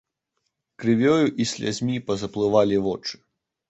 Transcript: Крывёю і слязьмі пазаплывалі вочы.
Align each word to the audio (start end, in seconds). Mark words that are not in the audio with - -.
Крывёю 0.85 1.27
і 1.45 1.49
слязьмі 1.53 2.03
пазаплывалі 2.11 2.85
вочы. 2.91 3.27